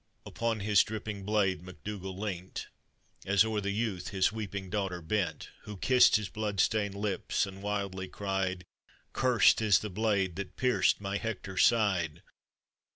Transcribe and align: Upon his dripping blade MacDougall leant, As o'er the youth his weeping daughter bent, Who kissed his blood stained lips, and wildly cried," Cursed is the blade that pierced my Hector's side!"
Upon 0.25 0.61
his 0.61 0.83
dripping 0.83 1.25
blade 1.25 1.61
MacDougall 1.61 2.17
leant, 2.17 2.69
As 3.23 3.45
o'er 3.45 3.61
the 3.61 3.69
youth 3.69 4.07
his 4.07 4.31
weeping 4.31 4.71
daughter 4.71 4.99
bent, 4.99 5.49
Who 5.65 5.77
kissed 5.77 6.15
his 6.15 6.27
blood 6.27 6.59
stained 6.59 6.95
lips, 6.95 7.45
and 7.45 7.61
wildly 7.61 8.07
cried," 8.07 8.65
Cursed 9.13 9.61
is 9.61 9.77
the 9.77 9.91
blade 9.91 10.37
that 10.37 10.55
pierced 10.57 11.01
my 11.01 11.17
Hector's 11.17 11.63
side!" 11.67 12.23